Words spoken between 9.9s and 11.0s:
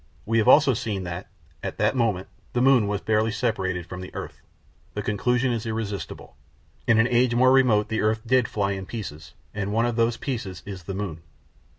those pieces is the